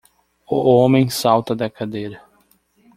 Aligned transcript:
O 0.49 0.57
homem 0.67 1.11
salta 1.11 1.55
da 1.55 1.69
cadeira. 1.69 2.23